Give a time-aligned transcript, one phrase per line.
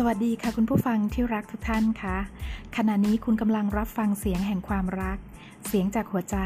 [0.00, 2.16] สวัสดีค่ะคุณผู้ฟังที่รักทุกท่านคะ
[2.76, 5.18] ขณะนี้คุณกำลังรับฟังเสียงแห่งความรัก
[5.66, 6.36] เสียงจากหัวใจ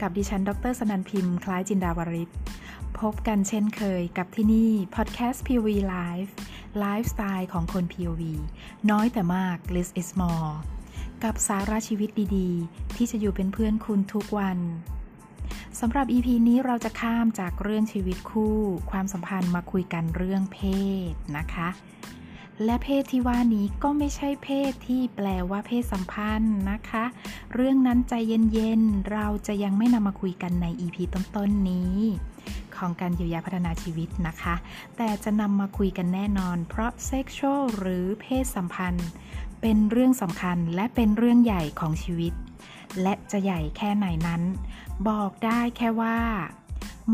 [0.00, 2.30] กับดิฉัน ดรสนันพิมพ์คล้ายจินดาวริศ
[2.98, 6.30] พบกันเช่นเคยกับที่นี่พอดแคสต์ POV Live
[6.78, 8.22] ไลฟ์สไตล์ของคน POV
[8.90, 10.52] น้อยแต่มาก less is more
[11.24, 14.58] กับสาระชีวิตดีๆ ที่จะอยู่เป็นเพื่อนคุณทุกวัน
[15.80, 18.56] สำหรับ EP นี้เราจะข้ามจากเรื่องชีวิตคู่
[18.90, 20.58] ความสัมพันธ์มาคุยกันเรื่องเพ
[21.10, 21.70] ศนะคะ
[22.64, 27.04] และเพศที่ว่านี้ก็ไม่ใช่เพศที่แปลว่าเพศสัมพันธ์นะคะ
[27.54, 31.96] เรื่องนั้นใจเย็นๆ เราจะยังไม่นำมาคุยกันใน EP ต้นๆนนี้
[32.76, 34.54] ของการเยียวยาพัฒนาชีวิตนะคะ
[34.96, 39.08] แต่จะนำมาคุยกันแน่นอน เพราะเซ็กชวลหรือเพศสัมพันธ์
[39.60, 42.32] เป็นเรื่องสำคัญและเป็นเรื่องใหญ่ของชีวิต
[43.02, 44.42] และจะใหญ่แค่ไหนนั้น
[45.08, 46.18] บอกได้แค่ว่า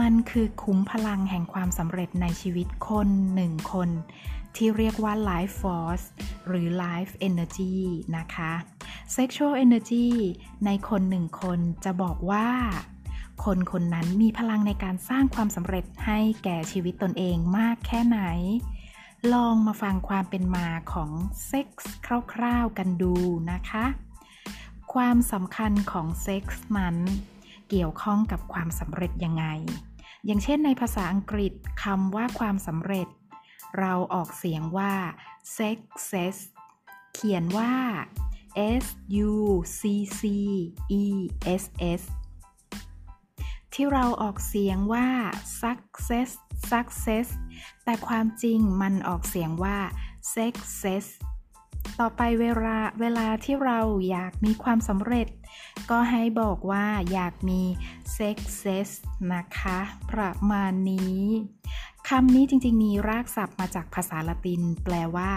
[0.01, 3.89] มันคือคุ้มพลังแห่งความสำเร็จในชีวิตคนหนึ่งคน
[4.57, 6.07] ที่เรียกว่า life force
[6.47, 7.77] หรือ life energy
[8.17, 8.53] นะคะ
[9.17, 10.09] sexual energy
[10.67, 12.49] ในคนหนึ่งคนจะบอกว่า
[13.45, 18.21] คนคนนั้นมีพลังในการสร้างความสำเร็จให้แก่ชีวิตตนเองมากแค่ไหน
[19.33, 21.11] ลองมาฟังความเป็นมาของ
[21.47, 21.93] เซ็กส์
[22.33, 23.15] คร่าวๆกันดู
[23.53, 23.85] นะคะ
[24.95, 26.97] ความสำคัญของเซ็กส์นั้น
[27.71, 29.45] เกี่ยวข้องกับความสำเร็จยังไง
[30.27, 31.53] อย่างเช่นในภาษาอังกฤษ
[31.85, 33.09] คำว่าความสำเร็จ
[33.79, 34.95] เราออกเสียงว่า
[35.57, 36.37] success
[37.15, 37.73] เขียนว่า
[38.83, 38.87] s
[39.27, 39.33] u
[39.79, 39.81] c
[40.19, 40.21] c
[41.01, 41.05] e
[41.63, 41.65] s
[42.01, 42.03] s
[43.73, 45.09] ที่เราออกเสียงว่า
[45.61, 46.31] success
[46.71, 47.27] success
[47.85, 49.79] แต่ความจริงมันออกเสียงว่า
[50.35, 51.07] success
[52.01, 55.29] ต่อไปเวลาเวลาที่เราอยากมีความสำเร็จ
[55.91, 57.63] ก็ให้บอกว่าอยากมี
[58.19, 58.89] success
[59.33, 59.79] นะคะ
[60.11, 61.23] ประมาณนี้
[62.09, 65.31] คำนี้จริงๆ มีรากศัพท์มาจากภาษาละติน แปลว่า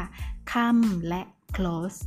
[0.52, 1.21] come และ
[1.55, 1.99] close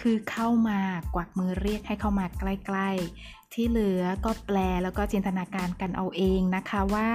[0.00, 0.80] คือเข้ามา
[1.14, 2.90] กวักมือเรียกให้เข้ามาใกล้
[3.22, 7.10] ๆ ที่เหลือก็แปลแล้วก็จินตนาการกันเอาเองนะคะว่า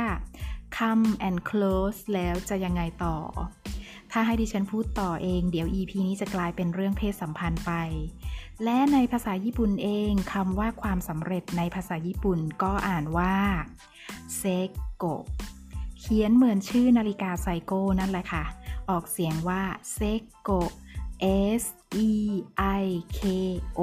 [0.77, 3.17] come and close แล้วจะยังไงต่อ
[4.11, 7.71] ถ้าให้ดิฉันพูดต่อเอง เดี๋ยว EP นี้จะกลายเป็นเรื่องเพศสัมพันธ์ไป
[8.63, 13.35] และในภาษาญี่ปุ่นเองคำว่าความสำเร็จในภาษาญี่ปุ่นก็อ่านว่า
[14.37, 14.43] เซ
[14.95, 15.05] โก
[16.05, 18.43] เขียนเหมือนชื่อนาฬิกาไซโก้นั่นแหละค่ะ
[18.89, 19.61] ออกเสียงว่า
[19.93, 19.99] เซ
[20.41, 20.49] โก
[21.61, 21.63] S
[22.07, 22.11] E
[22.81, 22.85] I
[23.17, 23.19] K
[23.79, 23.81] O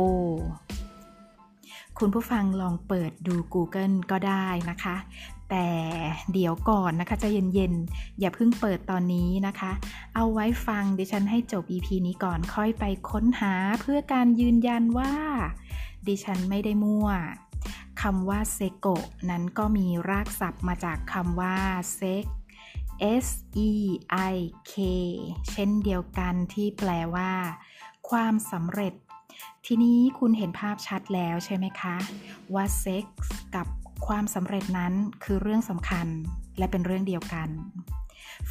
[1.99, 4.97] คุณผู้ฟังลองเปิดดู Google ก็ได้นะคะ
[5.51, 5.69] แต่
[6.33, 9.73] เดี๋ยวก่อนนะคะ จะเย็นๆ อย่าเพิ่งเปิดตอนนี้นะคะ
[10.15, 15.13] เอาไว้ฟังดิฉันให้จบ EP นี้ก่อนค่อยไปค้นหาเพื่อการยืนยันว่า
[16.07, 17.09] ดิฉันไม่ได้มั่ว
[18.03, 18.87] คำว่าเซโก
[19.31, 21.57] นั้นก็มีรากศัพท์มาจากคำว่า
[21.95, 22.25] เซ็ก
[23.25, 23.29] S
[23.69, 23.71] E
[24.33, 24.37] I
[24.73, 24.75] K
[25.51, 27.31] เช่นเดียวกันที่แปลว่า
[28.11, 28.95] ความสำเร็จ
[29.67, 31.97] ทีนี้คุณเห็นภาพชัดแล้วใช่ไหมคะ
[32.55, 33.67] ว่าเซ็กส์กับ
[34.07, 34.93] ความสำเร็จนั้น
[35.25, 36.07] คือเรื่องสำคัญ
[36.59, 37.49] และเป็นเรื่องเดียวกัน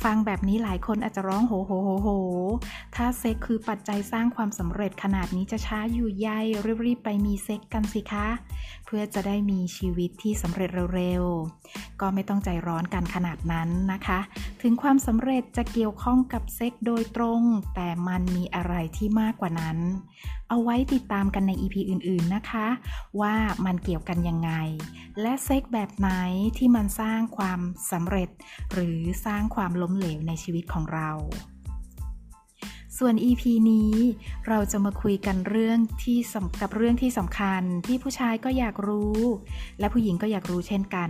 [0.04, 2.10] ฟังแบบนี้หลายคนอาจจะร้องโหโหโหโห
[2.96, 6.30] ถ้าเซ็กคือปัจจัยสร้างความสำเร็จขนาดนี้จะช้าอยู่ใย
[6.86, 8.28] รีบๆไปมีเซ็กกันสิคะ
[8.90, 14.20] พื่อจะได้มีชีวิตที่สำเร็จเร็วๆ ก็ไม่ต้องใจร้อนกันขนาดนั้นนะคะ
[14.62, 17.42] ถึงความสำเร็จจะเกี่ยวข้องกับเซ็กโดยตรง
[17.76, 19.78] แต่มันมีอะไรที่มากกว่านั้น
[20.50, 22.68] เอาไว้ติดตามกันใน EP อื่นๆนะคะ
[23.22, 23.36] ว่า
[23.66, 24.52] มันเกี่ยวกันยังไง
[25.22, 26.10] และเซ็กแบบไหน
[26.58, 27.60] ที่มันสร้างความ
[27.92, 28.30] สำเร็จ
[28.74, 31.10] หรือสร้างความล้มเหลวในชีวิตของเรา
[33.00, 33.94] ส่วน EP นี้
[34.48, 36.18] เราจะมาคุยกันเรื่องที่
[36.62, 39.20] กับเรื่องที่สำคัญที่ผู้ชายก็อยากรู้
[39.80, 41.10] และผู้หญิงก็อยากรู้เช่นกัน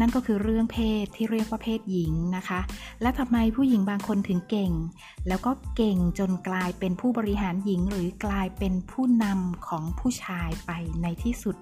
[0.00, 2.60] นั่นก็คือเรื่องเพศที่เรียกว่าเพศหญิงนะคะ
[3.02, 4.72] และทำไมผู้หญิงบางคนถึงเก่ง
[5.28, 10.70] แล้วก็เก่งจนกลายเป็นผู้บริหารหญิง หรือกลายเป็นผู้นำของผู้ชายไป
[11.02, 11.56] ในที่สุด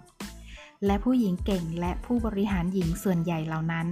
[0.86, 3.86] และผู้หญิงเก่งและผู้บริหารหญิงส่วนใหญ่เหล่านั้น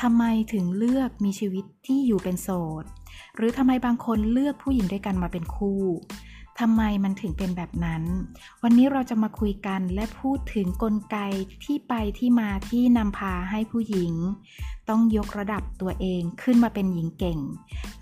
[0.00, 2.50] ทำไมถึงเลือกมีชีวิตที่อยู่เป็นโส
[2.82, 2.86] ด
[3.36, 5.82] หรือทำไมบางคนเลือกผู้หญิงด้วยกันมาเป็นคู่
[6.60, 8.02] ทำไมมันถึงเป็นแบบนั้น
[8.62, 11.18] วันนี้เราจะมาคุยกันและพูดถึงกลไก
[11.64, 14.12] ที่ไปที่มาที่นำพาให้ผู้หญิง
[14.88, 17.38] ต้องยกระดับตัวเองขึ้นมาเป็นหญิงเก่ง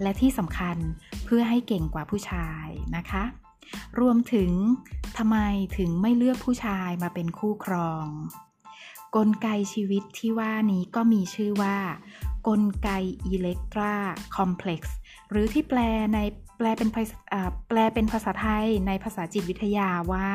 [0.02, 0.76] และที่สำคัญ
[1.24, 2.66] เพื่อให้เก่งกว่าผู้ชาย
[2.96, 3.24] นะคะ
[4.00, 4.50] รวมถึง
[5.18, 5.38] ทำไม
[5.76, 8.06] ถึงไม่เลือกผู้ชายมาเป็นคู่ครอง
[9.16, 11.76] กลไกชีวิตที่ว่านี้ก็มีชื่อว่า
[12.48, 12.90] กลไก
[13.26, 13.94] อิเล็กตรา
[14.36, 14.96] คอมเพล็กซ์
[15.34, 15.80] หรือที่แปล
[16.14, 16.18] ใน
[16.58, 16.88] แปลเป็น
[17.68, 20.30] แปลเป็นภาษาไทยในภาษาจิตวิทยาว่า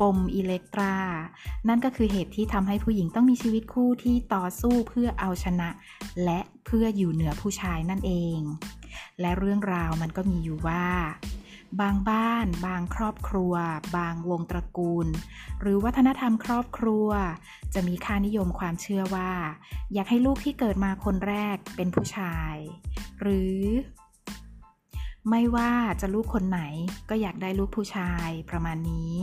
[0.00, 0.96] ปมอิเล็กตรา
[1.68, 5.68] นั่นก็คือเหตุที่ทำให้ผู้หญิงต้องมีชีวิตคู่ที่ต่อสู้เพื่อเอาชนะ
[6.24, 8.38] และเพื่ออยู่เหนือผู้ชายนั่นเอง
[9.20, 10.86] และเรื่องราวมันก็มีอยู่ว่า
[11.80, 13.54] บางบ้าน บางครอบครัว
[13.96, 15.08] บางวงตระกูล
[15.60, 17.08] หรือวัฒนธรรมครอบครัว
[17.74, 19.32] จะมีค่านิยมความเชื่อว่า
[19.92, 22.54] อยากให้ลูกที่เกิดมาคนแรกเป็นผู้ชาย
[23.20, 23.58] หรือ
[25.30, 26.60] ไม่ว่าจะลูกคนไหน
[27.10, 29.16] ก็อยากได้ลูกผู้ชายประมาณนี้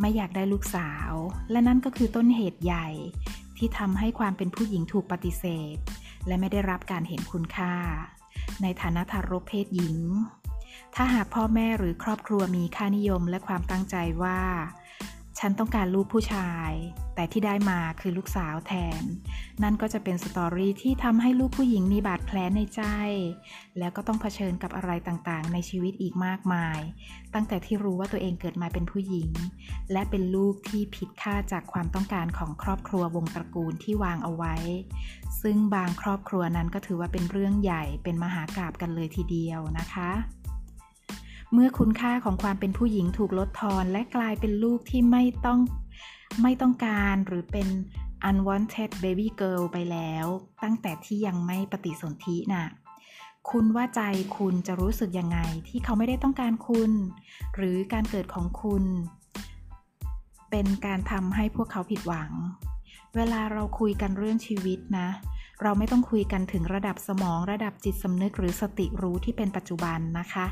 [0.00, 1.12] ไม่อยากได้ลูกสาว
[1.50, 2.88] และนั่นก็คือต้นเหตุใหญ่
[3.56, 5.76] ที่ทำให้ความเป็นผู้หญิงถูกปฏิเสธ
[6.26, 7.74] และไม่ได้รับการเห็นคุณค่า
[8.62, 9.96] ในฐานะทารกเพศหญิง
[10.94, 14.40] ถ้าหากพ่อแม่หรือครอบครัวมีค่านิยมและความตั้งใจว่า
[15.40, 16.70] ฉันต้องการลูกผู้ชาย
[17.14, 19.02] แต่ที่ได้มาคือลูกสาวแทน
[19.62, 22.82] นั่นก็จะเป็นสตอรี่ที่ทำให้ลูกผู้หญิงมีบาดแผลในใจ
[23.78, 26.78] แล้วก็ต้องเผชิญกับอะไรต่างๆ ในชีวิตอีกมากมาย
[27.34, 29.30] ตั้งแต่ที่รู้ว่าตัวเองเกิดมาเป็นผู้หญิง
[29.92, 34.54] และเป็นลูกที่ผิดค่าจากความต้องการของครอบครัววงตระกูลที่วางเอาไว้
[35.42, 40.10] ซึ่งบางครอบครัวนั้นก็ถือว่าเป็นเรื่องใหญ่เป็นมหากราบกันเลยทีเดียวนะคะ
[41.52, 45.60] เมื่อคุณค่าของความเป็นผู้หญิงถูกลดทอนและกลายเป็นลูกที่ไม่ต้อง
[46.42, 47.68] ไม่ต้องการหรือเป็น
[48.28, 50.26] unwanted baby girl ไปแล้ว
[50.62, 52.66] ตั้งแต่ที่ยังไม่ปฏิสนธินะ่ะ
[53.50, 54.00] คุณว่าใจ
[54.38, 55.38] คุณจะรู้สึกยังไง
[55.68, 56.92] ที่เขาไม่ได้ต้องการคุณ
[57.56, 58.84] หรือการเกิดของคุณ
[60.50, 62.32] เป็นการทำให้พวกเขาผิดหวัง
[63.16, 65.08] เวลาเราคุยกันเรื่องชีวิตนะ
[65.62, 70.46] เราไม่ต้องคุยกันถึงระดับสมองระดับจิตสำนึกหรือสติรู้ที่เป็นปัจจุบันนะคะ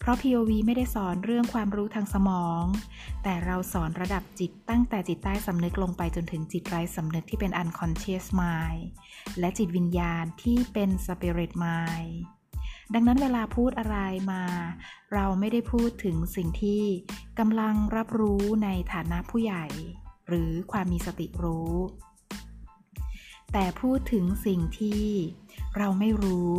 [0.00, 2.64] เพราะ POV ไม่ได้สอนเรื่องความรู้ทางสมอง
[3.22, 8.82] แต่เราสอนระดับจิตตั้งแต่จิตใต้สำนึกลงไปจนถึงจิตไร้สำนึกที่เป็น unconscious mind
[9.38, 12.14] และจิตวิญญาณที่เป็น spirit mind
[12.94, 13.96] ดังนั้นเวลาพูดอะไร
[14.32, 14.44] มา
[15.14, 16.82] เราไม่ได้พูดถึงสิ่งที่
[17.38, 19.66] กำลังรับรู้ในฐานะผู้ใหญ่
[20.28, 21.74] หรือความมีสติรู้
[23.52, 25.04] แต่พูดถึงสิ่งที่
[25.76, 26.52] เราไม่รู้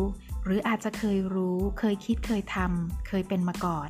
[0.43, 3.89] หรืออาจจะเคยรู้ เคยคิดเคยทำเคยเป็นมาก่อน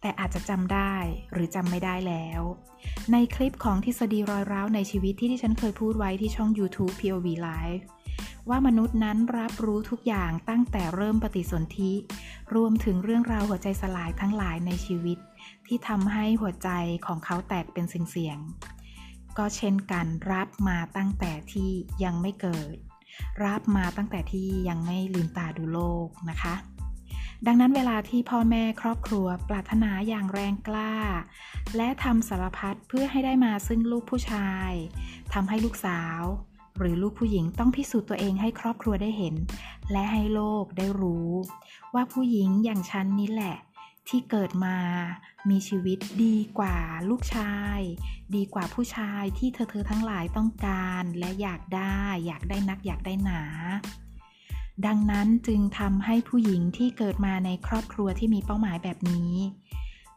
[0.00, 0.94] แต่อาจจะจำได้
[1.32, 2.40] หรือจำไม่ได้แล้ว
[3.12, 7.82] ในคลิปของทฤษฎีรอยร้าวในชีวิตที่ที่ฉันเคยพูดไว้ที่ช่อง YouTube POV Live
[8.48, 11.92] ว่ามนุษย์นั้นรับรู้ทุกอย่างตั้งแต่เริ่มปฏิสนธิ
[12.54, 15.18] รวมถึงเรื่องราวหัวใจสลายทั้งหลายในชีวิต
[15.66, 16.70] ที่ทำให้หัวใจ
[17.06, 18.75] ของเขาแตกเป็นเสียงๆ
[19.38, 21.70] ก็เช่นกันรับมาตั้งแต่ที่
[22.04, 22.76] ยังไม่เกิด
[23.44, 26.54] รับมาตั้งแต่ที่ยังไม่ลืมตาดูโลกนะคะ
[27.46, 30.94] ดังนั้นเวลาที่พ่อแม่ครอบครัวปรารถนาอย่างแรงกล้า
[31.76, 34.70] และทำสารพัดเพื่อให้ได้มาซึ่งลูกผู้ชาย
[35.32, 36.22] ทำให้ลูกสาว
[36.78, 39.34] หรือลูกผู้หญิงต้องพิสูจน์ตัวเองให้ครอบครัวได้เห็น
[39.92, 41.30] และให้โลกได้รู้
[41.94, 43.56] ว่าผู้หญิงอย่างฉันนี้แหละ
[44.08, 44.76] ที่เกิดมา
[45.50, 46.78] มีชีวิตดีกว่า
[47.10, 47.80] ลูกชาย
[48.34, 53.42] ดีกว่าผู้ชายที่เธอเธอทั้งหลายต้องการและอยากได้ อยากได้นักอยากได้หนา
[54.86, 59.32] ดังนั้นจึงทำให้ผู้หญิงที่เกิดมาในครอบครัวที่มีเป้าหมายแบบนี้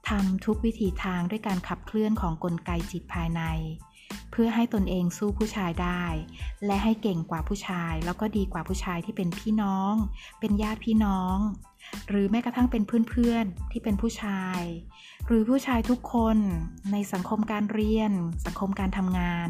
[0.09, 3.41] ทำทุกวิถีทางด้วยการขับเคลื่อนของกลไกจิตภายใน
[4.31, 6.03] เพื่อให้ตนเองสู้ผู้ชายได้
[6.65, 9.93] และให้เก่งกว่าผู้ชาย แล้วก็ดีกว่าผู้ชายที่เป็นพี่น้อง
[10.39, 11.37] เป็นญาติพี่น้อง
[12.09, 14.61] หรือแม้กระทั่งเป็นเพื่อนๆที่เป็นผู้ชาย
[15.27, 16.37] หรือผู้ชายทุกคน
[16.91, 18.11] ในสังคมการเรียน
[18.45, 19.49] สังคมการทำงาน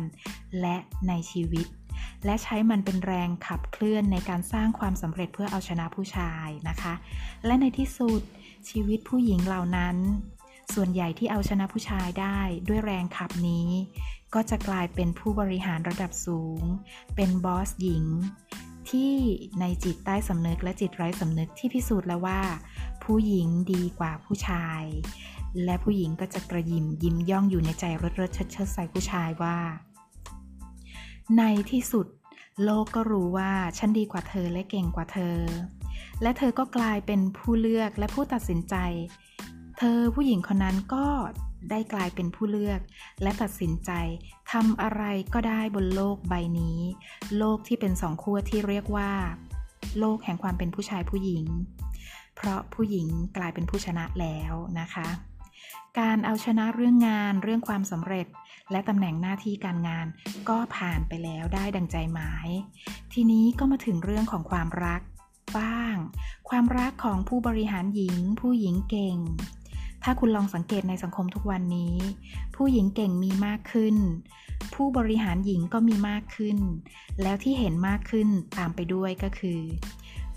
[0.61, 0.77] และ
[1.07, 1.67] ในชีวิต
[2.25, 6.93] และใช้มันเป็นแรงขับเคลื่อนในการสร้างความสำเร็จเพื่อเอาชนะผู้ชายนะคะ
[7.45, 8.21] และในที่สุด
[8.69, 9.97] ชีวิตผู้หญิงเหล่านั้น
[10.73, 13.69] ส่วนใหญ่ที่เอาชนะผู้ชายได้ด้วยแรงขับนี้
[14.33, 16.61] ก็จะกลายเป็นผู้บริหารระดับสูง
[17.15, 18.05] เป็นบอสหญิง
[18.89, 19.13] ที่
[19.59, 22.41] ในจิตใต้สำนึกและจิตไร้สำนึกที่พิสูจน์แล้วว่า
[23.03, 24.83] ผู้หญิงดีกว่าผู้ชาย
[25.63, 29.57] และผู้หญิงก็จะกระยิมยิ้มย่องอยู่ในใจรดรดเชิดเชิดใส่ผู้ชายว่า
[31.37, 32.07] ในที่สุด
[32.63, 35.37] โลกก็รู้ว่าฉันดีกว่าเธอและเก่งกว่าเธอ
[36.21, 38.75] และเธอก็กลายเป็นผู้เลือกและผู้ตัดสินใจ
[39.77, 41.05] เธอผู้หญิงคนนั้นก็
[41.69, 42.79] ได้กลายเป็นผู้เลือก
[43.21, 43.91] และตัดสินใจ
[44.51, 46.79] ทำอะไรก็ได้บนโลกใบนี้
[47.37, 49.11] โลกที่เป็นสองขั้วที่เรียกว่า
[49.99, 51.45] โลกแห่งความเป็นผู้ชายผู้หญิง
[52.35, 55.07] เพราะผู้หญิงกลายเป็นผู้ชนะแล้วนะคะ
[55.99, 58.27] การเอาชนะเรื่องงานเรื่องความสำเร็จ
[58.71, 60.07] และตำแหน่งหน้าที่การงาน
[60.49, 62.49] ก็ผ่านไปแล้วได้ดังใจหมาย
[63.13, 65.01] ทีนี้ก็มาถึงเรื่องของความรัก
[65.57, 65.95] บ้าง
[66.49, 69.17] ความรักของผู้บริหารหญิง ผู้หญิงเก่ง
[70.03, 71.95] ถ้าคุณลองสังเกตในสังคมทุกวันนี้
[72.55, 73.95] ผู้หญิงเก่งมีมากขึ้น
[74.73, 76.57] ผู้บริหารหญิงก็มีมากขึ้น
[77.21, 78.27] แล้วที่เห็นมากขึ้น
[78.57, 79.59] ตามไปด้วยก็คือ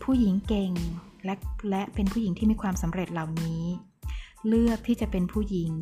[0.02, 0.72] ผู้หญิงเก่ง
[1.24, 1.34] และ
[1.70, 3.62] และเป็นผู้หญิงที่มีความสำเร็จเหล่านี้
[4.48, 5.74] เลือกที่จะเป็นผู้หญิง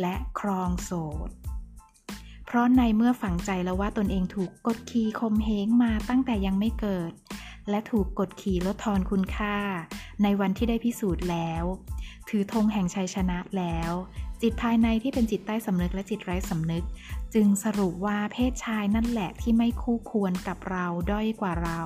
[0.00, 0.92] และครองโส
[1.28, 1.30] ด
[2.46, 7.12] เพราะในเมื่อฝังใจแล้วว่าตนเองถูกกดขี่ข่มเหงมาตั้งแต่ยังไม่เกิด
[7.70, 9.56] และถูกกดขี่ลดทอนคุณค่า
[10.22, 11.64] ในวันที่ได้พิสูจน์แล้ว
[12.28, 13.92] ถือธงแห่งชัยชนะแล้ว
[14.42, 16.84] จิตภายในที่เป็นจิตใต้สำนึกและจิตไร้สำนึก
[17.34, 21.82] จึงสรุปว่าเพศชายนั่นแหละที่ไม่คู่ควรกับเราด้อยกว่าเรา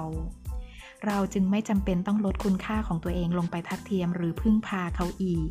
[1.07, 5.51] เราจึงไม่จำเป็นต้องลดคุณค่าของตัวเองลงไปทัดเทียมหรือพึ่งพาเขาอีก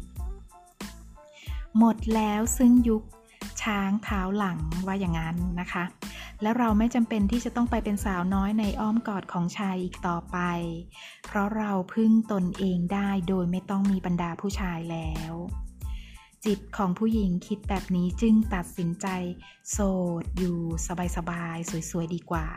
[1.77, 3.03] หมดแล้วซึ่งยุค
[3.62, 5.84] ช้างเท้าหลังว่าอย่างนั้นนะคะ
[6.46, 10.38] และเราไม่จำเป็นที่จะต้องไปเป็นสาวน้อยในอ้อมกอดของชายอีกต่อไป
[11.25, 15.34] เพราะเราพึ่งตนเองได้โดยไม่ต้องมีบรรดาผู้ชายแล้ว
[16.46, 19.08] จิตของผู้หญิงคิดแบบนี้จึงตัดสินใจ
[19.72, 19.78] โส
[20.22, 20.60] ดอยู่
[21.18, 22.48] สบายๆสวยๆดีกว่า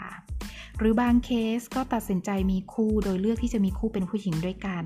[0.78, 4.84] หรือบางเคสก็ตัดสินใจมีคู่โดยเลือกที่จะมีคู่เป็นผู้หญิงด้วยกัน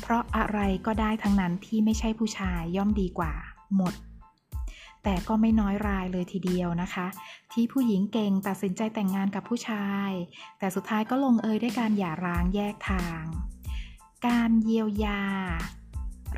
[0.00, 3.32] เพราะอะไรก็ได้ทั้งนั้นที่ไม่ใช่ผู้ชายย่อมดีกว่า
[3.76, 3.94] หมด
[5.04, 7.06] แต่ก็ไม่น้อยรายเลยทีเดียวนะคะ
[7.52, 10.10] ที่ผู้หญิงเก่งตัดสินใจแต่งงานกับผู้ชาย
[10.58, 13.22] แต่สุดท้ายก็ลงเอยด้วยการหย่าร้างแยกทาง
[14.26, 15.22] การเยียวยา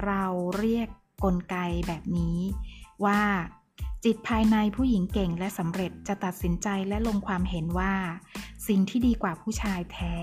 [0.04, 0.24] เรา
[0.58, 0.88] เรียก
[1.24, 2.38] กลไกแบบนี้
[3.04, 3.22] ว่า
[4.04, 7.94] จิตภายในผู้หญิงเก่งและสำเร็จจะตัดสินใจและลงความเห็นว่า
[8.68, 10.16] สิ่งที่ดีกว่าผู้ชายแท้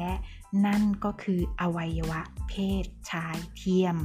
[0.65, 2.53] นั่นก็คืออวัยวะเพ
[2.83, 3.97] ศชายเทียม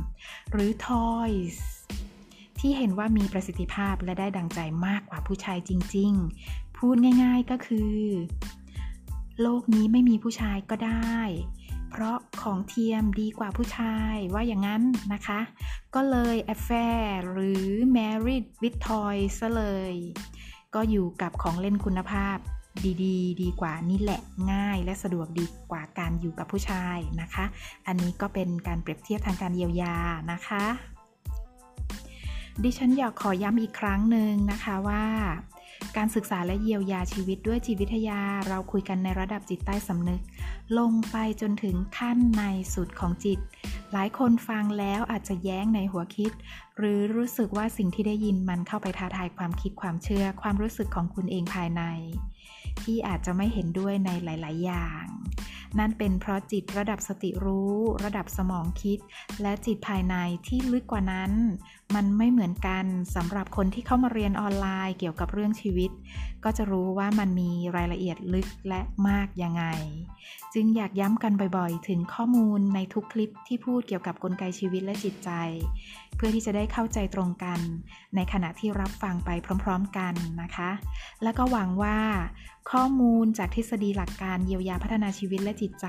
[0.51, 1.59] หรือ toys
[2.67, 6.13] ที่เห็นว่ามีประสิทธิภาพและได้ดังใจมากกว่าผู้ชายจริง
[6.45, 7.95] ๆ พูดง่าย ๆก็คือ
[9.41, 11.19] โลกนี้ไม่มีผู้ชายก็ได้
[11.91, 15.41] เพราะของเทียมดีกว่าผู้ชายว่าอย่างนั้นนะคะ
[15.95, 17.65] ก็เลย affair หรือ
[17.97, 19.95] married with toy ซะเลย
[20.75, 22.37] ก็อยู่กับของเล่นคุณภาพ
[23.05, 24.21] ดีๆดีกว่านี่แหละ
[24.53, 27.45] ง่ายและสะดวกดีกว่าการอยู่กับผู้ชายนะคะ
[27.87, 29.97] อันนี้ก็เป็นการเปรียบเทียบทางการเยียวยา
[30.33, 30.65] นะคะ
[32.63, 35.05] ดิฉันอยากขอย้ำอีกครั้งหนึ่งนะคะว่า
[35.97, 40.21] การศึกษาและเยียวยาชีวิตด้วยจิตวิทยา เราคุยกันในระดับจิตใต้สำนึก
[40.79, 42.43] ลงไปจนถึงขั้นใน
[42.75, 43.39] สุดของจิต
[43.93, 46.33] หลายคนฟังแล้วอาจจะแย้งในหัวคิด
[46.77, 51.83] หรือรู้สึกว่าสิ่งที่ได้ยินมันเข้าไปท้าทายความคิดความเชื่อ ความรู้สึกของคุณเองภายใน
[52.83, 55.05] ที่อาจจะไม่เห็นด้วยในหลาย ๆ อย่าง
[55.79, 58.99] นั่นเป็นเพราะจิตระดับสติรู้ ระดับสมองคิด
[59.43, 61.33] และจิตภายในที่ลึกกว่านั้น
[61.95, 62.85] มันไม่เหมือนกัน
[63.15, 65.91] สำหรับคนที่เข้ามาเรียนออนไลน์เกี่ยวกับเรื่องชีวิต
[66.45, 69.65] ก็จะรู้ว่ามันมีรายละเอียดลึกและมากยังไง
[70.55, 75.31] จึงอยากย้ำกันบ่อยๆ ถึงข้อมูลในทุกคลิปที่พูดเกี่ยวกับกลไกชีวิตและจิตใจ
[76.17, 77.61] เพื่อที่จะได้เข้าใจตรงกัน
[78.17, 79.31] ในขณะที่รับฟังไป
[79.65, 80.71] พร้อมๆกันนะคะ
[81.23, 81.99] และก็หวังว่า
[82.73, 85.87] ข้อมูลจากทฤษฎีหลักการเยียวยาพัฒนาชีวิตและจิตใจ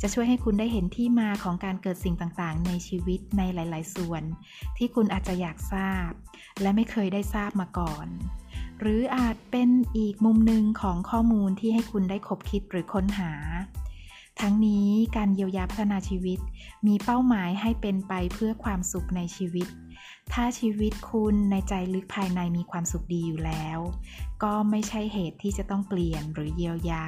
[0.00, 4.22] จะช่วยให้คุณได้เห็นที่มาของการเกิดสิ่งต่างๆ ในชีวิตในหลาย ๆ ส่วน
[4.76, 6.10] ที่คุณอาจจะอยากทราบ
[6.62, 8.06] และไม่เคยได้ทราบมาก่อน
[8.80, 13.32] หรืออาจเป็นอีกมุมหนึ่งของข้อมูลที่ให้คุณได้คบคิดหรือค้นหา
[14.40, 16.38] ทั้งนี้การเยียวยาพัฒนาชีวิต
[16.86, 19.68] มีเป้าหมายให้เป็นไปเพื่อความสุขในชีวิต
[20.32, 23.78] ถ้าชีวิตคุณในใจลึกภายในมีความสุขดีอยู่แล้ว
[24.42, 27.06] ก็ไม่ใช่เหตุที่จะต้องเปลี่ยนหรือเยียวยา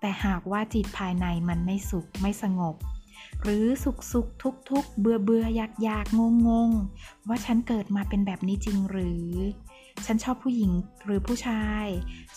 [0.00, 2.76] แต่หากว่าจิตภายในมันไม่สุขไม่สงบ
[3.42, 6.70] หรือสุขสุขทุกทุกเบื่อเบื่ออยากอยากงงง
[7.28, 9.28] ว่าฉันเกิดมาเป็นแบบนี้จริงหรือ
[10.06, 10.70] ฉันชอบผู้หญิง
[11.04, 11.86] หรือผู้ชาย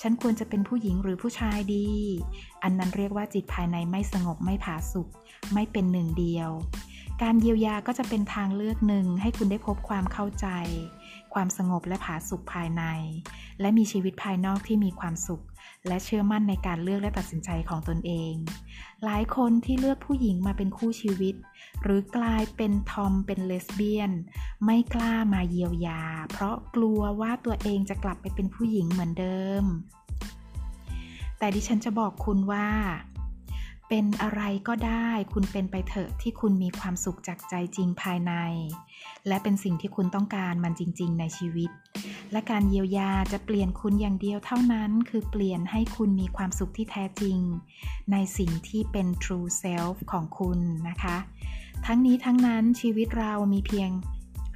[0.01, 1.89] ฉันควรจะเป็นผู้หญิงหรือผู้ชายดี
[2.63, 5.10] อันนั้นเรียกว่าจิตภายในไม่สงบไม่ผาสุข
[5.53, 6.51] ไม่เป็นหนึ่งเดียว
[7.22, 10.48] การเยียวยาก็จะเป็นทางเลือกหนึ่งให้คุณได้พบความเข้าใจ
[11.33, 12.83] ความสงบและผาสุขภายใน
[13.62, 15.43] และมีชีวิตภายนอกที่มีความสุข
[15.88, 18.34] และเชื่อมั่นในการเลือกและตัดสินใจของตนเอง
[19.03, 21.36] หลายคนที่เลือกผู้หญิงมาเป็นคู่ชีวิต
[21.84, 24.12] หรือกลายเป็นทอมเป็นเลสเบี้ยน
[24.65, 29.63] ไม่กล้ามาเยียวยา เพราะกลัวว่าตัวเองจะกลับไปเป็นผู้หญิงเหมือนเดิม
[31.38, 32.67] แต่ดิฉันจะบอกคุณว่า
[33.89, 38.34] เป็นอะไรก็ได้ คุณเป็นไปเถอะที่คุณมีความสุขจากใจจริงภายใน
[39.27, 41.70] และเป็นสิ่งที่คุณต้องการมันจริง ๆ ในชีวิต
[42.34, 47.38] และการเยียวยาจะเปลี่ยนคุณอย่างเดียวเท่านั้น คือเปลี่ยนให้คุณมีความสุขที่แท้จริง
[48.12, 50.60] ในสิ่งที่เป็น true self ของคุณ
[50.90, 51.18] นะคะ
[51.86, 53.90] ทั้งนี้ทั้งนั้นชีวิตเรามีเพียง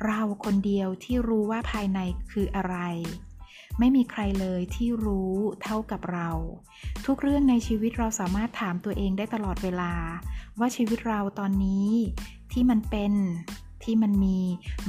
[0.06, 2.00] เราคนเดียวที่รู้ว่าภายใน
[2.32, 2.78] คืออะไร
[3.80, 6.30] ไม่มีใครเลยที่รู้เท่ากับเรา
[7.06, 9.94] ทุกเรื่องในชีวิตเราสามารถถามตัวเองได้ตลอดเวลา
[10.60, 11.90] ว่าชีวิตเราตอนนี้
[12.52, 13.14] ที่มันเป็น
[13.88, 14.40] ที่มันมี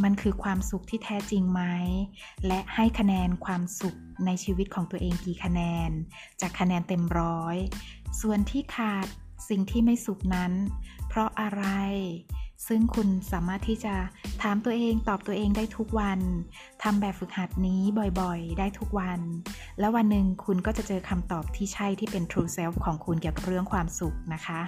[0.02, 1.62] มันคือความสุขที่แท้จริงไหม
[2.46, 5.90] และให้คะแนนความสุขในชีวิตของตัวเองกี่คะแนน
[6.40, 7.56] จากคะแนนเต็มร้อย
[8.20, 9.06] ส่วนที่ขาด
[9.48, 10.52] สิ่งที่ไม่สุขนั้น
[11.08, 11.64] เพราะอะไร
[12.68, 13.94] ซึ่งคุณสามารถที่จะ
[14.42, 16.20] ถามตัวเองตอบตัวเองได้ทุกวัน
[16.82, 17.82] ทำแบบฝึกหัดนี้
[18.20, 19.20] บ่อยๆ ได้ทุกวัน
[19.78, 24.60] แล้ววันหนึ่งคุณก็จะเจอคำตอบที่ใช่ที่เป็น true self ของคุณเกี่ยวกับเรื่องความสุขนะคะ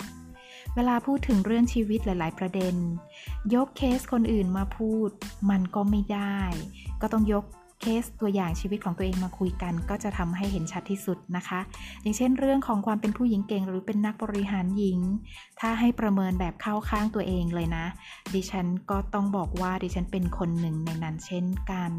[0.75, 2.75] เวลาพูดถึงเรื่องชีวิตหลาย ๆ ประเด็น
[3.55, 5.11] ยกเคสคนอื่นมาพูด
[5.51, 6.41] มันก็ไม่ได้
[7.01, 7.45] ก็ต้องยก
[7.81, 11.61] เคสตัวอย่างชีวิตของตัวเองมาคุยกัน ก็จะทำให้เห็นชัดที่สุดนะคะ
[12.03, 14.99] อย่างเช่น เรื่องของความเป็นผู้หญิงเก่งหรือเป็นนักบริหารหญิง
[15.61, 17.87] ถ้าให้ประเมินแบบเข้าข้างตัวเองเลยนะ
[18.35, 21.93] ดิฉันก็ต้องบอกว่าดิฉันเป็นคนหนึ่งในนั้นเช่นกัน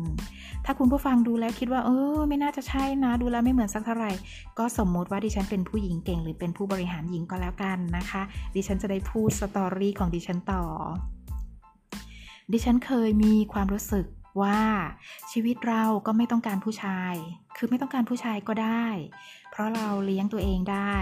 [0.66, 4.12] ถ้าคุณผู้ฟังดูแล้วคิดว่าเออ ไม่น่าจะใช่นะ ดูแล้วไม่เหมือนสักเท่าไหร่
[4.60, 8.22] ก็สมมติว่าดิฉันเป็นผู้หญิงเก่ง หรือเป็นผู้บริหารหญิงก็แล้วกันนะคะ
[8.56, 10.64] ดิฉันจะได้พูดสตอรี่ของดิฉันต่อ
[12.52, 14.06] ดิฉันเคยมีความรู้สึก
[14.42, 14.60] ว่า
[15.32, 17.14] ชีวิตเราก็ไม่ต้องการผู้ชาย
[17.58, 18.88] คือไม่ต้องการผู้ชายก็ได้
[19.52, 20.96] เพราะเราเลี้ยงตัวเองได้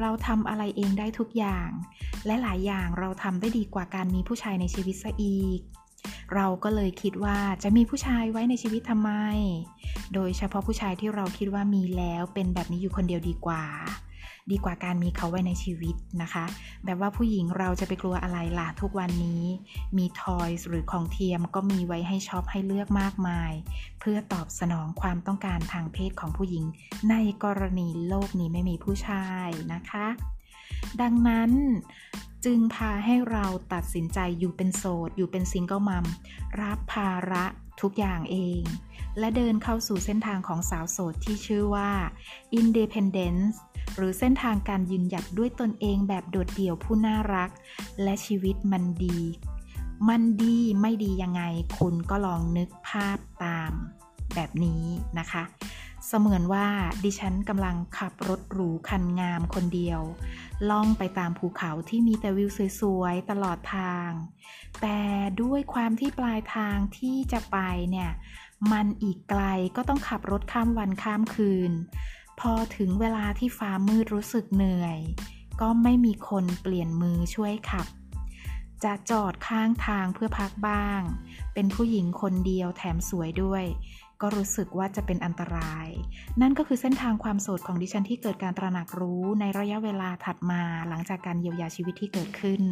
[0.00, 1.70] เราทำอะไรเองได้ทุกอย่าง
[2.26, 5.60] และหลายอย่างเราทำได้ดีกว่าการมีผู้ชายในชีวิตซะอีก
[6.34, 9.10] เราก็เลยคิดว่าจะมีผู้ชายไว้ในชีวิตทำไม
[10.14, 13.64] โดยเฉพาะผู้ชายที่เราคิดว่ามีแล้วเป็นแบบนี้อยู่คนเดียวดีกว่า
[14.50, 16.44] ดีกว่าการมีเขาไว้ในชีวิตนะคะ
[16.84, 19.44] แบบว่าผู้หญิงเราจะไปกลัวอะไรล่ะทุกวันนี้
[19.96, 23.52] มีทอยส์หรือของเทียมก็มีไว้ให้ช็อปให้เลือกมากมาย
[24.00, 26.64] เพื่อตอบสนองความต้องการทางเพศของผู้หญิง
[27.10, 27.14] ใน
[27.44, 30.06] กรณีโลกนี้ไม่มีผู้ชายนะคะ
[31.00, 31.50] ดังนั้น
[32.44, 36.06] จึงพาให้เราตัดสินใจอยู่เป็นโสด อยู่เป็นซิงเกิลมัม
[36.60, 37.44] รับภาระ
[37.80, 38.62] ทุกอย่างเอง
[39.18, 41.90] และเดินเข้าสู่เส้นทางของสาวโสดที่ชื่อว่า
[42.60, 43.56] Independence
[43.96, 47.50] หรือเส้นทางการยืนหยัดด้วยตนเองแบบโดดเดี่ยวผู้น่ารัก
[48.02, 49.18] และชีวิตมันดี
[50.08, 51.42] มันดีไม่ดียังไง
[51.78, 53.72] คุณก็ลองนึกภาพตาม
[54.34, 54.84] แบบนี้
[55.18, 55.44] นะคะ
[56.06, 56.66] เสมือนว่า
[57.04, 60.00] ดิฉันกำลังขับรถหรูคันงามคนเดียว
[60.70, 64.10] ล่องไปตามภูเขาที่มีแต่วิวสวยๆ ตลอดทาง
[64.80, 65.00] แต่
[65.42, 67.58] ด้วยความที่ปลายทางที่จะไป
[67.90, 68.10] เนี่ย
[68.72, 69.42] มันอีกไกล
[69.76, 71.72] ก็ต้องขับรถข้ามวันข้ามคืน
[72.40, 74.98] พอถึงเวลาที่ฟ้ามืดรู้สึกเหนื่อย
[75.60, 77.86] ก็ไม่มีคนเปลี่ยนมือช่วยขับ
[78.84, 81.00] จะจอดข้างทางเพื่อพักบ้าง
[81.54, 83.64] เป็นผู้หญิงคนเดียวแถมสวยด้วย
[84.20, 85.88] ก็รู้สึกว่าจะเป็นอันตราย
[86.40, 92.62] นั่นก็คือเส้นทางความโสดของดิฉันที่เกิดการตระหนักรู้ในระยะเวลาถัดมาหลังจากการเยียวยาชีวิตที่เกิดขึ้น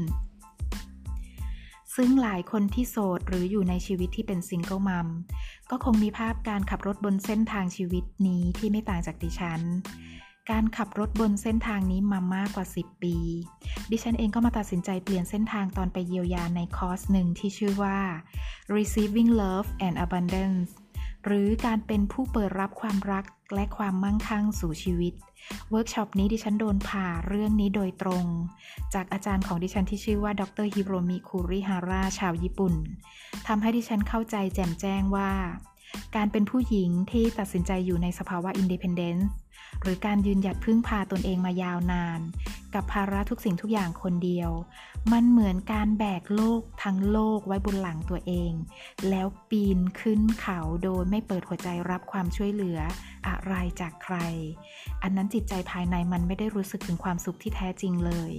[1.97, 5.09] ซึ่งหลายคนที่โสดหรืออยู่ในชีวิตที่เป็น single mom
[5.71, 9.61] ก็คงมีภาพการขับรถบนเส้นทางชีวิตนี้ที่ไม่ต่างจากดิฉัน
[10.51, 13.17] การขับรถบนเส้นทางนี้มามากกว่า 10 ปี
[13.91, 17.99] ดิฉันเองก็มาตัดสินใจเปลี่ยนเส้นทางตอนไปเยียวยาในคอร์สหนึ่งที่ชื่อว่า
[18.77, 20.71] receiving love and abundance
[21.25, 25.15] หรือการเป็นผู้เปิดรับความรัก และความมั่งคั่งสู่ชีวิต
[25.71, 28.25] เวิร์กช็อปนี้ดิฉันโดนผ่าเรื่องนี้โดยตรง
[28.95, 32.75] จากอาจารย์ของดิฉันที่ชื่อว่า ดรฮิโรมิคุริฮาร่าชาวญี่ปุ่น
[33.47, 35.31] ทำให้ดิฉันเข้าใจแจ่มแจ้งว่า
[36.17, 39.29] การเป็นผู้หญิงที่ตัดสินใจอยู่ในสภาวะ independence
[39.83, 42.21] หรือการยืนหยัดพึ่งพาตนเองมายาวนาน
[42.75, 44.51] กับภาระทุกสิ่งทุกอย่างคนเดียว
[45.13, 48.53] มันเหมือนการแบกโลกทั้งโลกไว้บนหลังตัวเอง
[49.09, 52.79] แล้วปีนขึ้นเขาโดยไม่เปิดหัวใจรับความช่วยเหลือ
[53.27, 54.17] อะไรจากใคร
[55.03, 58.33] อันนั้นจิตใจภายในมันไม่ได้รู้สึกถึงความสุขที่แท้จริงเลย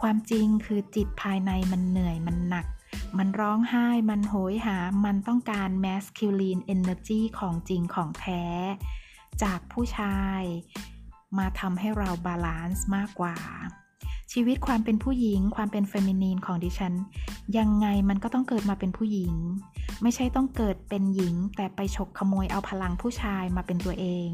[0.00, 2.66] ความจริงคือจิตภายในมันเหนื่อยมันหนัก
[3.18, 8.42] มันร้องไห้ มันโหยหา มันต้องการ masculine energy ของจริงของแท้
[9.42, 10.42] จากผู้ชาย
[11.38, 13.36] มาทำให้เรา balance มากกว่า
[14.32, 16.94] ชีวิตความเป็นผู้หญิง ความเป็น feminine ของดิฉัน
[17.58, 19.34] ยังไงมันก็ต้องเกิดมาเป็นผู้หญิง
[20.02, 24.28] ไม่ใช่ต้องเกิดเป็นหญิง แต่ไปฉกขโมยเอาพลังผู้ชายมาเป็นตัวเอง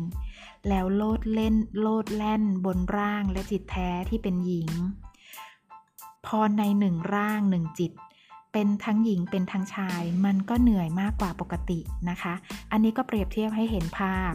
[0.68, 4.70] แล้วโลดเล่นโลดแล่นบนร่างและจิตแท้ที่เป็นหญิง
[6.26, 7.92] พอในหนึ่งร่างหนึ่งจิต
[8.52, 12.34] เป็นทั้งหญิงเป็นทั้งชาย มันก็เหนื่อยมากกว่าปกตินะคะ
[12.72, 14.32] อันนี้ก็เปรียบเทียบให้เห็นภาพ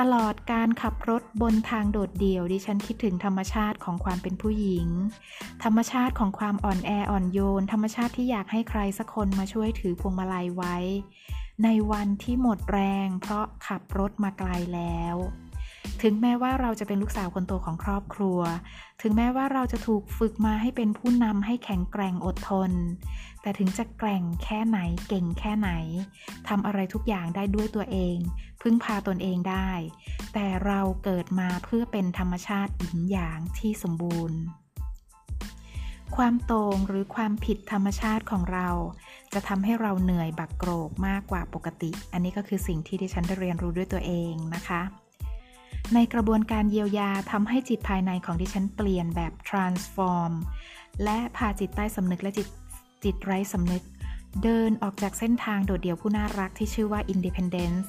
[0.00, 4.86] ตลอดการขับรถบนทางโดดเดี่ยวดิฉันคิดถึงธรรมชาติของความเป็นผู้หญิง
[5.64, 10.76] ธรรมชาติของความอ่อนแออ่อนโยน ธรรมชาติที่อยากให้ใครสักคนมาช่วยถือพวงมาลัยไว้
[11.64, 15.16] ในวันที่หมดแรงเพราะขับรถมาไกลแล้ว
[16.02, 18.40] ถึงแม้ว่าเราจะเป็นลูกสาวคนโตของครอบครัว
[19.02, 22.70] ถึงแม้ว่าเราจะถูกฝึกมาให้เป็นผู้นำให้แข็งแกร่งอดทน
[23.42, 25.70] แต่ถึงจะแกร่งแค่ไหนเก่งแค่ไหน
[26.48, 28.16] ทำอะไรทุกอย่างได้ด้วยตัวเอง
[28.62, 29.70] พึ่งพาตนเองได้
[30.34, 34.40] แต่เราเกิดมาเพื่อเป็นธรรมชาติหญิงหยางที่สมบูรณ์
[36.16, 38.68] ความโตงหรือความผิดธรรมชาติของเรา
[39.32, 44.82] จะทำให้เราเหนื่อยบักโกรกมากกว่าปกติ อันนี้ก็คือสิ่งที่ดิฉันได้เรียนรู้ด้วยตัวเองนะคะ
[45.94, 50.32] ในกระบวนการเยียวยาทำให้จิตภายในของดิฉันเปลี่ยนแบบ transform
[51.04, 52.46] และพาจิตใต้สำนึกและจิต
[53.04, 53.84] จิตไร้สำนึก
[54.42, 57.88] เดินออกจากเส้นทางโดดเดี่ยวผู้น่ารักที่ชื่อว่า independence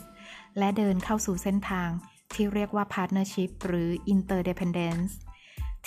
[0.58, 1.90] และเดินเข้าสู่เส้นทาง
[2.34, 5.14] ที่เรียกว่า partnership หรือ interdependence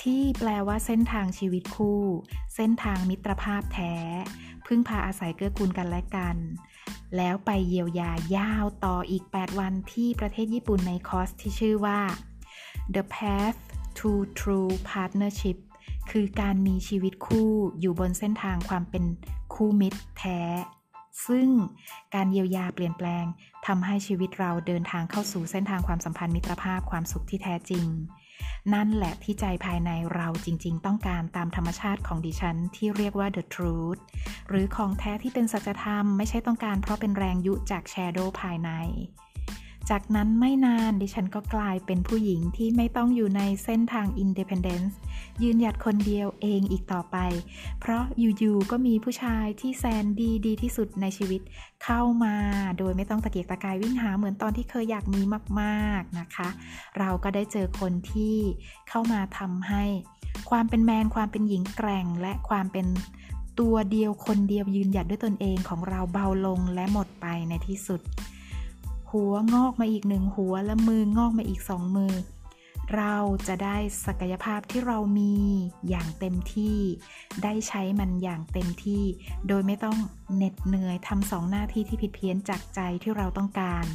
[0.03, 2.03] ที่แปลว่าเส้นทางชีวิตคู่
[2.55, 3.95] เส้นทางมิตรภาพแท้
[4.67, 6.37] พึ่งพาอาศัยเกื้อกูลกันและกัน
[7.17, 12.01] แล้วไปเยียวยายาวต่ออีก 8 วันที่ประเทศญี่ปุ่นในคอร์สที่ชื่อว่า
[12.95, 13.59] The Path
[13.99, 15.57] to True Partnership
[16.11, 19.05] คือการมีชีวิตคู่อยู่บนเส้นทางความเป็น
[19.55, 20.41] คู่มิตรแท้
[21.27, 21.49] ซึ่ง
[22.15, 23.25] การเยียวยาเปลี่ยนแปลง
[23.67, 27.87] ทำให้ชีวิตเราเดินทางเข้าสู่เส้นทางความสัมพันธ์มิตรภาพความสุขที่แท้จริง
[28.75, 34.01] นั่นแหละที่ใจภายในเราจริง ๆ ต้องการตามธรรมชาติของดิฉันที่เรียกว่า the truth
[34.49, 38.71] หรือของแท้ที่เป็นสัจธรรมไม่ใช่ต้องการเพราะเป็นแรงยุจากแชโดว์ภายใน
[39.91, 44.95] จากนั้นไม่นานดิฉันก็กลายเป็นผู้หญิงที่ไม่ต้องอยู่ในเส้นทาง Independence
[45.43, 47.17] ยืนหยัดคนเดียวเองอีกต่อไป
[47.81, 51.41] เพราะอยู่ๆก็มีผู้ชายที่แสนดีดีที่สุดในชีวิต
[51.85, 52.37] เข้ามา
[52.79, 55.23] โดยไม่ต้องตะเกียกตะกายวิ่งหาเหมือนตอนที่เคยอยากมี
[55.61, 56.49] มากๆนะคะ
[56.99, 58.37] เราก็ได้เจอคนที่
[58.89, 59.85] เข้ามาทำให้
[60.51, 62.87] ความเป็นแมนความเป็นหญิงแกร่งและความเป็น
[63.61, 68.03] ตัวเดียวคนเดียวยืนหยัดด้วยตนเองของเราเบาลงและหมดไปในที่สุด
[69.15, 72.13] หัวงอกมาอีกหนึ่งหัวและมืองอกมาอีกสองมือ
[72.97, 73.17] เรา
[73.49, 75.35] จะได้ศักยภาพที่เรามี
[75.89, 76.79] อย่างเต็มที่
[77.43, 79.05] ได้ใช้มันอย่างเต็มที่
[79.49, 79.99] โดยไม่ต้อง
[80.35, 83.87] เหน็ดเหนื่อยทำสองหน้าที่ที่ผิดเพี้ยนจากใจที่เราต้องการ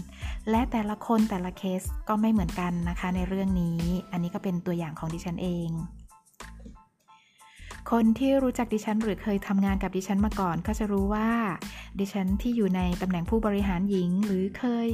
[0.49, 3.79] และแต่ละคนแต่ละเคสก็ไม่เหมือนกันนะคะในเรื่องนี้
[4.11, 5.69] อันนี้ก็เป็นตัวอย่างของดิฉันเอง
[7.91, 11.29] คนที่รู้จักดิฉันหรือเคยทำงานกับดิฉันมาก่อน ก็จะรู้ว่า
[11.99, 14.87] ดิฉันที่อยู่ในตำแหน่งผู้บริหารหญิง หรือเคย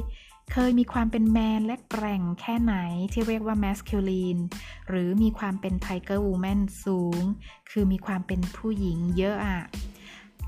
[0.52, 2.74] เคยมีความเป็นแมนและแกร่งแค่ไหน
[3.12, 4.40] ที่เรียกว่า masculine
[4.88, 7.22] หรือมีความเป็น tiger woman สูง
[7.70, 9.62] คือมีความเป็นผู้หญิงเยอะอะ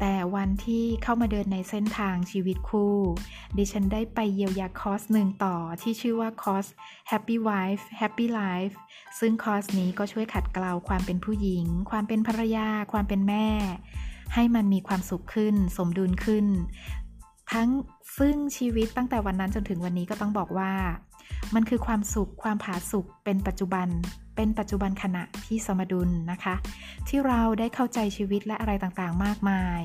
[0.01, 2.97] แต่วันที่เข้ามาเดินในเส้นทางชีวิตคู่
[3.57, 6.67] ดิฉันได้ไปเยียวยาคอร์สหนึ่งต่อที่ชื่อว่าคอร์ส
[7.11, 8.75] Happy Wife Happy Life
[9.19, 13.47] ซึ่งคอร์สนี้ก็ช่วยขัดเกลาความเป็นผู้หญิง ความเป็นภรรยา ความเป็นแม่
[14.35, 16.47] ให้มันมีความสุขขึ้น สมดุลขึ้น
[17.53, 17.69] ทั้ง
[18.19, 20.73] ซึ่งชีวิตตั้งแต่วันนั้นจนถึงวันนี้ก็ต้องบอกว่า
[21.55, 23.89] มันคือความสุขความผาสุกเป็นปัจจุบัน
[24.39, 26.55] เป็นปัจจุบันขณะที่สมดุลนะคะ
[27.09, 29.81] ที่เราได้เข้าใจชีวิตและอะไรต่างๆ มากมาย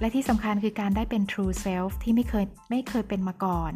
[0.00, 3.72] และที่สำคัญคือการได้เป็น true self ที่ไม่เคยไม่เคยเป็นมาก่อน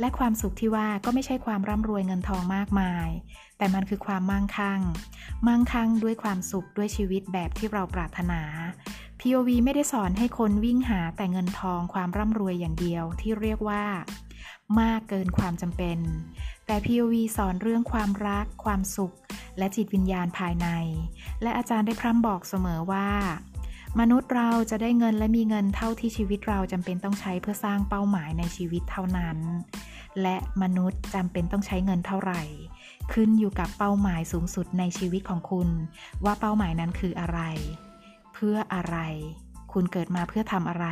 [0.00, 3.08] และความสุขที่ว่าก็ไม่ใช่ความร่ำรวยเงินทองมากมาย
[3.58, 4.80] แต่มันคือความมั่งคั่ง
[5.46, 8.40] มั่งคั่งด้วยความสุขด้วยชีวิตแบบที่เราปรารถนา
[9.20, 13.84] POV ไม่ได้สอนให้คนวิ่งหาแต่เงินทองความร่ำรวยอย่างเดียวที่เรียกว่า
[14.80, 15.98] มากเกินความจำเป็น
[16.66, 19.14] แต่ POV สอนเรื่องความรัก ความสุข
[19.58, 20.68] และจิตวิญญาณภายใน
[21.42, 23.08] และอาจารย์ได้พร่ำบอกเสมอว่า
[24.00, 29.38] มนุษย์เราจะได้เงินและมีเงินเท่าที่ชีวิตเราจำเป็นต้องใช้เพื่อสร้างเป้าหมายในชีวิตเท่านั้น
[30.22, 32.42] และมนุษย์จำเป็นต้องใช้เงินเท่าไหร่
[33.12, 35.68] ขึ้นอยู่กับเป้าหมายสูงสุดในชีวิตของคุณ
[36.24, 37.40] ว่าเป้าหมายนั้นคืออะไร
[38.34, 38.96] เพื่ออะไร
[39.74, 40.86] คุณเกิดมาเพื่อทำอะไร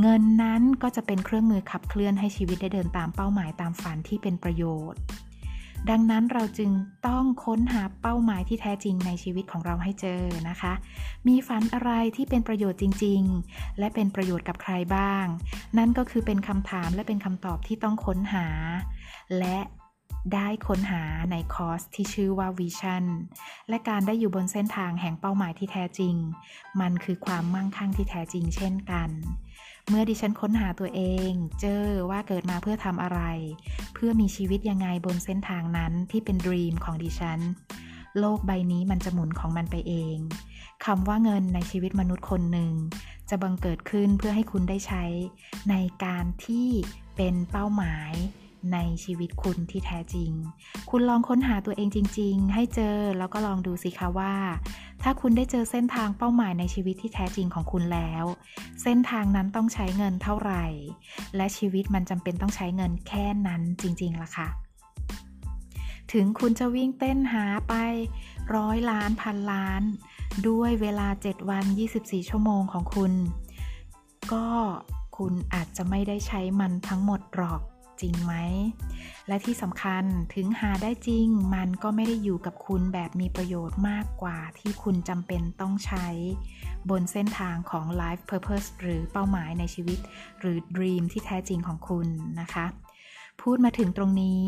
[0.00, 5.00] เงินนั้นก็จะเป็นเครื่องมือขับเคลื่อนให้ชีวิตได้เดินตามเป้าหมายตามฝันที่เป็นประโยชน์
[5.90, 6.70] ดังนั้นเราจึง
[7.06, 10.72] ต้องค้นหาเป้าหมายที่แท้จริงในชีวิตของเราให้เจอนะคะ
[11.28, 15.26] มีฝันอะไรที่เป็นประโยชน์จริง ๆ และเป็นประโยชน์กับใครบ้าง
[15.78, 18.46] นั่นก็คือเป็นคำถามและเป็นคำตอบที่ต้องค้นหา
[19.38, 19.58] และ
[20.34, 23.04] ได้ค้นหาในคอร์สที่ชื่อว่าวิชั่น
[23.68, 26.14] และการได้อยู่บนเส้นทางแห่งเป้าหมายที่แท้จริง
[26.80, 29.10] มันคือความมั่งคั่งที่แท้จริงเช่นกัน
[29.88, 33.20] เมื่อดิฉันค้นหาตัวเอง เจอว่าเกิดมาเพื่อทำอะไร
[33.94, 37.40] เพื่อมีชีวิตยังไงบนเส้นทางนั้นที่เป็นดรีมของดิฉัน
[38.18, 40.16] โลกใบนี้มันจะหมุนของมันไปเอง
[40.84, 42.72] คำว่าเงินในชีวิตมนุษย์คนหนึ่ง
[43.30, 45.04] จะบังเกิดขึ้นเพื่อให้คุณได้ใช้
[45.70, 46.68] ในการที่
[47.16, 48.12] เป็นเป้าหมาย
[48.72, 50.30] ในชีวิตคุณที่แท้จริง
[50.90, 54.34] คุณลองค้นหาตัวเองจริง ๆ ให้เจอแล้วก็ลองดูสิคะว่า
[55.02, 58.24] ถ้าคุณได้เจอเส้นทางเป้าหมายในชีวิตที่แท้จริงของคุณแล้ว
[58.82, 60.64] เส้นทางนั้นต้องใช้เงินเท่าไหร่
[61.36, 64.48] และชีวิตมันจำเป็นต้องใช้เงินแค่นั้นจริงๆล่ะค่ะ
[66.12, 67.74] ถึงคุณจะวิ่งเต้นหาไป
[68.56, 69.82] ร้อยล้านพันล้าน
[70.48, 71.64] ด้วยเวลา 7 วัน
[71.98, 73.12] 24 ชั่วโมงของคุณ
[74.32, 74.46] ก็
[75.16, 77.60] คุณอาจจะไม่ได้ใช้มันทั้งหมดหรอก
[78.00, 78.34] จริงไหม
[79.28, 80.04] และที่สำคัญ
[80.34, 86.06] ถึงหาได้จริง มันก็ไม่ได้อยู่กับคุณแบบมีประโยชน์มากกว่าที่คุณจำเป็นต้องใช้
[86.90, 89.98] บนเส้นทางของ life purpose หรือเป้าหมายในชีวิต
[90.40, 92.08] หรือ dream ที่แท้จริงของคุณ
[92.40, 92.66] นะคะ
[93.42, 94.44] พูดมาถึงตรงนี้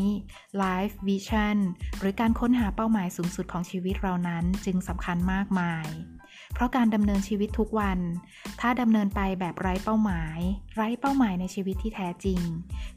[0.63, 1.57] life vision
[1.99, 5.85] หรือการค้นหาเป้าหมายสูงสุดของชีวิตเรานั้นจึงสำคัญมากมาย
[6.53, 7.99] เพราะการดำเนินชีวิตทุกวัน
[8.61, 10.39] ถ้าดำเนินไปแบบไร้เป้าหมาย
[10.75, 12.39] ไร้เป้าหมายในชีวิตที่แท้จริง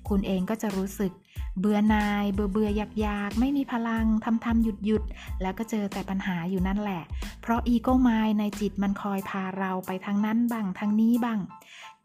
[0.09, 1.13] คุณเองก็จะรู้สึก
[1.59, 5.03] เบื่อนาย เบื่อเบื่ออยากอยากไม่มีพลังทำทำหยุดหยุด
[5.43, 7.03] แล้วก็เจอแต่ปัญหาอยู่นั่นแหละ
[7.43, 8.09] เพราะอีโก้ไม
[8.39, 11.41] ในจิตมันคอยพาเราไปทางนั้นบ้างทางนี้บ้าง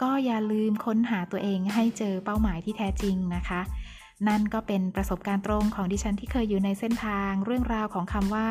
[0.01, 3.61] ก็อย่าลืมค้นหาตัวเองให้เจอเป้าหมายที่แท้จริงนะคะ
[4.27, 8.49] นั่นก็เป็นประสบการณ์ตรงของดิฉันที่เคยอยู่ในเส้นทางเรื่องราวของคำว่า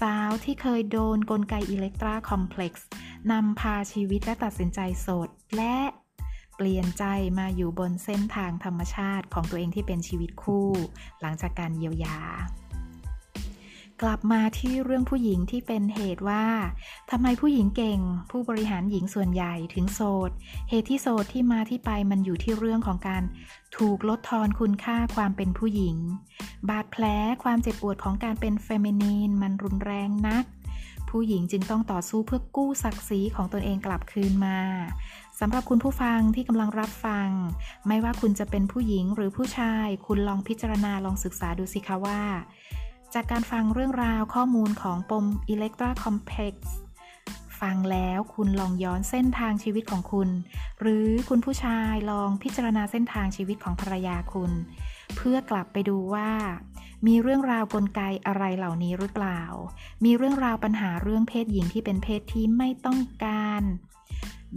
[0.00, 2.86] สาวที่เคยโดนกลไกอิเล็กตราคอมเพล็กซ์
[3.30, 5.76] นำพาชีวิตและตัดสินใจโสด และ
[6.56, 7.04] เปลี่ยนใจ
[7.38, 10.68] มาอยู่บนเส้นทางธรรมชาติของตัวเองที่เป็นชีวิตคู่
[11.20, 12.18] หลังจากการเยียวยา
[14.02, 16.44] กลับมาที่เรื่องผู้หญิงที่เป็นเหตุว่า
[17.10, 20.30] ทำไมผู้หญิงเก่ง ผู้บริหารหญิงส่วนใหญ่ถึงโสด
[20.70, 23.22] เหตุที่โสดที่มาที่ไปมันอยู่ที่เรื่องของการ
[23.76, 25.96] ถูกลดทอนคุณค่าความเป็นผู้หญิง
[26.68, 27.04] บาดแผล
[27.42, 30.44] ความเจ็บปวดของการเป็นเฟมินีนมันรุนแรงนัก
[31.10, 34.58] ผู้หญิงจึงต้องต่อสู้เพื่อกู้ศักดิ์ศรีของตนเองกลับคืนมา
[35.40, 37.28] สำหรับคุณผู้ฟังที่กำลังรับฟัง
[37.88, 42.22] ไม่ว่าคุณจะเป็นผู้หญิงหรือผู้ชาย คุณลองพิจารณาลองศึกษาดูสิคะว่า
[43.14, 46.74] จากการฟังเรื่องราวข้อมูลของปมอิเล็กตราคอมเพล็กซ์
[47.60, 50.28] ฟังแล้วคุณลองย้อนเส้นทางชีวิตของคุณ
[50.80, 54.52] หรือคุณผู้ชายลองพิจารณาเส้นทางชีวิตของภรรยาคุณ
[55.16, 56.30] เพื่อกลับไปดูว่า
[57.06, 59.40] มีเรื่องราวกลไกอะไรเหล่านี้หรือเปล่า
[60.04, 63.62] มีเรื่องราวปัญหาเรื่องเพศหญิงที่เป็นเพศที่ไม่ต้องการ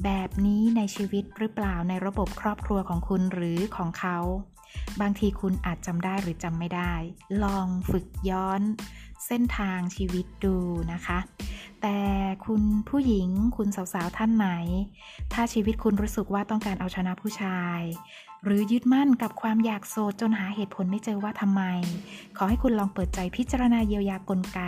[0.04, 4.18] แบบนี้ในชีวิตหรือเปล่าในระบบครอบครัวของคุณหรือของเขา
[5.02, 6.94] บางทีคุณอาจจำได้หรือจำไม่ได้
[7.44, 8.62] ลองฝึกย้อน
[9.28, 10.56] เส้นทางชีวิตดู
[10.94, 11.20] นะคะ
[11.82, 12.00] แต่
[12.46, 14.48] คุณผู้หญิงคุณสาวๆท่านไหน
[15.34, 17.82] ถ้าชีวิตคุณรู้สึกว่าต้องการเอาชนะผู้ชาย
[18.44, 21.64] หรือยึดมั่นกับความอยากโสดจนหาเหตุผลไม่เจอว่าทำไม
[22.38, 24.60] ขอให้คุณลองเปิดใจพิจารณาเยียวยากลไก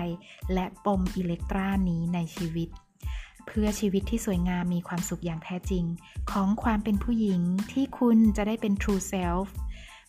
[0.54, 2.70] และปมอิเล็กตรานี้ในชีวิต
[3.46, 5.84] เพื่อชีวิตที่สวยงามมีความสุขอย่างแท้จริง
[6.32, 7.42] ของความเป็นผู้หญิง
[7.72, 9.48] ที่คุณจะได้เป็น true self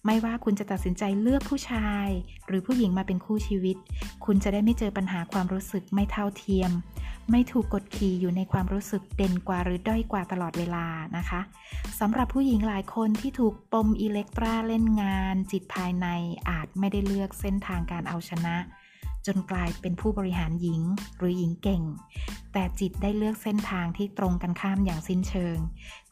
[0.07, 2.09] ไม่ว่าคุณจะตัดสินใจเลือกผู้ชาย
[2.47, 3.77] หรือผู้หญิงมาเป็นคู่ชีวิต
[4.25, 6.71] คุณจะได้ไม่เจอปัญหาความรู้สึกไม่เท่าเทียม
[7.31, 10.87] ไม่ถูกกดขี่อยู่ในความรู้สึกเด่นกว่าหรือด้อยกว่าตลอดเวลา
[11.17, 11.41] นะคะ
[12.01, 16.07] สำหรับผู้หญิงหลายคนที่ถูกปมอิเล็กตราเล่นงาน จิตภายใน
[16.51, 18.57] อาจไม่ได้เลือกเส้นทางการเอาชนะ
[19.27, 20.83] จนกลายเป็นผู้บริหารหญิง
[21.19, 21.83] หรือหญิงเก่ง
[22.53, 25.57] แต่จิตได้เลือกเส้นทางที่ตรงกันข้ามอย่างสิ้นเชิง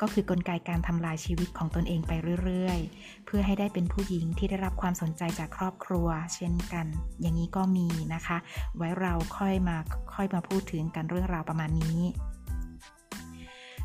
[0.00, 6.86] ก็คือกลไกการทำลายชีวิตของตนเองไปเรื่อยๆ เพื่อให้ได้เป็นผู้หญิงที่ได้รับความสนใจจากครอบครัว เช่นกัน
[7.20, 8.36] อย่างนี้ก็มีนะคะ
[8.76, 9.76] ไว้เราค่อยมา
[10.14, 12.00] ค่อยมาพูดถึงกันเรื่องราวประมาณนี้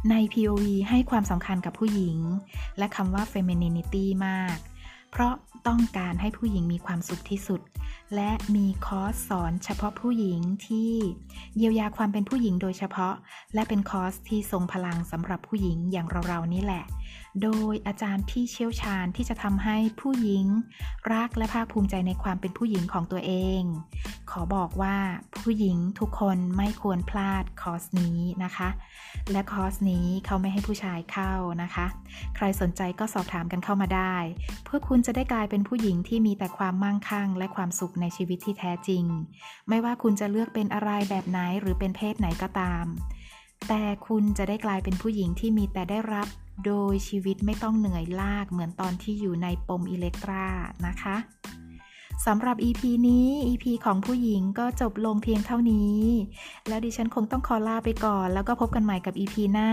[0.09, 2.17] ใน POV ให้ความสำคัญกับผู้หญิง
[2.77, 4.57] และคำว่า femininity มาก
[5.15, 5.35] เพราะ
[5.67, 7.61] ต้องการให้ผู้หญิงมีความสุขที่สุด
[8.15, 10.91] และมีคอร์สสอนเฉพาะผู้หญิงที่
[11.57, 13.13] เยียวยาความเป็นผู้หญิงโดยเฉพาะ
[13.53, 16.83] และเป็นคอร์สที่ทรงพลังสำหรับผู้หญิงอย่างเราๆนี่แหละ
[17.41, 20.45] โดยอาจารย์ที่เชี่ยวชาญที่จะทำให้ผู้หญิง
[21.13, 23.61] รักและภาคภูมิใจในความเป็นผู้หญิงของตัวเอง
[24.31, 24.95] ขอบอกว่า
[25.39, 28.69] ผู้หญิงทุกคนไม่ควรพลาดคอร์สนี้นะคะ
[29.31, 31.85] และคอร์สนี้เขาไม่ให้ผู้ชายเข้านะคะ
[32.35, 34.15] ใครสนใจก็สอบถามกันเข้ามาได้
[34.63, 39.03] เพื่อคุณจะได้กลายเป็นผู้หญิงที่มีแต่ความมั่งคั่ง และความสุขในชีวิตที่แท้จริง
[39.69, 42.85] ไม่ว่าคุณจะเลือกเป็นอะไรแบบไหนหรือเป็นเพศไหนก็ตาม
[43.67, 46.27] แต่คุณจะได้กลายเป็นผู้หญิงที่มีแต่ได้รับ
[46.65, 50.45] โดยชีวิตไม่ต้องเหนื่อยลากเหมือนตอนที่อยู่ในปมอิเล็กตรา
[50.85, 51.17] นะคะ
[52.25, 55.99] สำหรับ EP นี้ EP ของผู้หญิงก็จบลงเพียงเท่านี้
[56.67, 59.69] แล้วดิฉันคงต้องขอลาไปก่อน แล้วก็พบกันใหม่กับ EP หน้า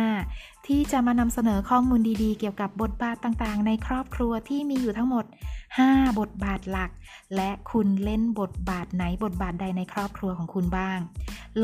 [0.66, 5.24] ที่จะมานำเสนอข้อมูลดีๆ เกี่ยวกับบทบาทต่างๆ ในครอบครัวที่มีอยู่ทั้งหมด
[5.72, 6.90] 5 บทบาทหลัก
[7.36, 10.98] และคุณเล่นบทบาทไหนบทบาทใดในครอบครัวของคุณบ้าง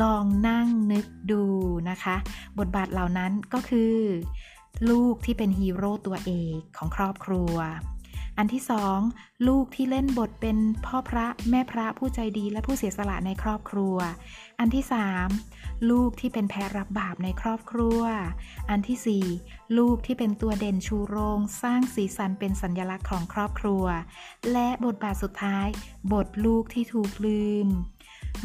[0.01, 1.43] ลองนั่งนึกดู
[1.89, 2.15] นะคะ
[2.59, 3.95] บทบาทเหล่านั้นก็คือ
[4.89, 7.55] ลูกที่เป็นฮีโร่ตัวเอกของครอบครัว
[8.37, 8.99] อันที่สอง
[9.47, 13.97] ลูกที่เล่นบทเป็นพ่อพระแม่พระผู้ใจดีและผู้เสียสละในครอบครัว
[14.59, 15.27] อันที่สาม
[15.89, 18.01] ลูกที่เป็นแพ้รับบาปในครอบครัว
[18.69, 19.25] อันที่สี่
[19.77, 23.85] ลูกที่เป็นตัวเด่นชูโรง สร้างสีสันเป็นสัญญลักษณ์ของครอบครัว
[24.51, 25.67] และบทบาทสุดท้าย
[26.13, 27.67] บทลูกที่ถูกลืม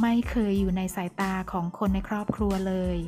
[0.00, 2.98] ไม่เคยอยู่ในสายตาของคนในครอบครัวเลย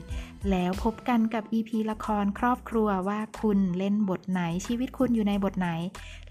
[0.51, 5.70] แล้วพบกันกับ EP ละครครอบครัวว่าคุณเล่นบทไหนชีวิตคุณอยู่ในบทไหน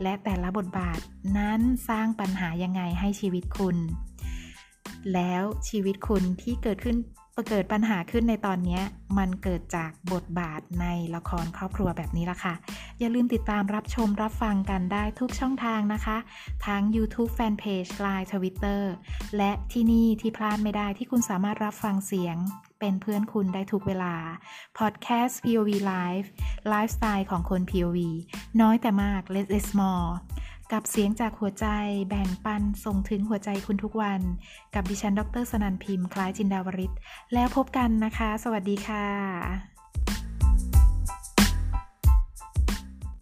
[0.01, 0.99] และแต่ละบทบาท
[1.37, 3.77] นั้นสร้างปัญหายังไงให้ชีวิตคุณ
[5.13, 6.97] แล้วชีวิตคุณที่เกิดขึ้น
[7.49, 8.79] เกิดปัญหาขึ้นในตอนนี้
[9.17, 12.53] มันเกิดจากบทบาทในละครครอบครัวแบบนี้ละค่ะ
[12.99, 16.17] อย่าลืมติดตามรับชมรับฟังกันได้ทุกช่องทางนะคะ
[16.65, 18.81] ทั้ง YouTube Fanpage Line Twitter
[19.37, 22.37] และที่นี่ที่พลาดไม่ได้ที่คุณสามารถรับฟังเสียง
[22.79, 24.15] เป็นเพื่อนคุณได้ทุกเวลา
[24.77, 26.27] Podcast POV Live
[26.69, 27.99] ไลฟ์สไตล์ของคน POV
[28.61, 30.11] น้อยแต่มาก less is more
[30.73, 31.67] กับเสียงจากหัวใจ
[32.09, 34.21] แบ่งปันส่งถึงหัวใจคุณทุกวัน
[34.73, 36.91] กับดิฉัน ดรสนันพิมพ์ คล้ายจินดาวริศ
[37.33, 39.73] แล้วพบกันนะคะ สวัสดีค่ะ